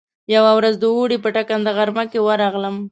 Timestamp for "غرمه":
1.77-2.03